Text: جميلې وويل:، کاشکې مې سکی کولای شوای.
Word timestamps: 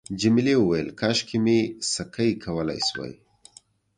جميلې 0.19 0.55
وويل:، 0.59 0.87
کاشکې 0.99 1.37
مې 1.43 1.59
سکی 1.93 2.31
کولای 2.43 2.79
شوای. 2.87 3.13